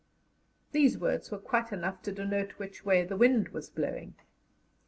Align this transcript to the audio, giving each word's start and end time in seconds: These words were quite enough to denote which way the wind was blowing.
These 0.71 0.97
words 0.97 1.29
were 1.29 1.37
quite 1.37 1.71
enough 1.71 2.01
to 2.01 2.11
denote 2.11 2.53
which 2.53 2.83
way 2.83 3.03
the 3.05 3.15
wind 3.15 3.49
was 3.49 3.69
blowing. 3.69 4.15